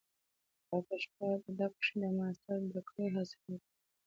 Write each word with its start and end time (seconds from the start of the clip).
پۀ 0.67 0.77
پښتو 0.87 1.23
ادب 1.49 1.71
کښې 1.81 1.95
د 2.01 2.03
ماسټر 2.17 2.57
ډګري 2.71 3.05
حاصله 3.15 3.37
کړه۔ 3.41 3.57